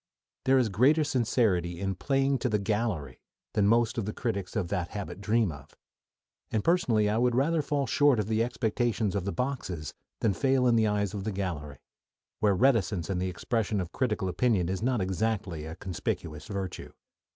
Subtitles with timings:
[0.45, 3.21] "]There is greater sincerity in "playing to the gallery"
[3.53, 5.75] than most of the critics of that habit dream of,
[6.49, 10.65] and personally I would rather fall short of the expectations of the boxes than fail
[10.65, 11.77] in the eyes of the gallery,
[12.39, 16.93] where reticence in the expression of critical opinion is not exactly a conspicuous virtue.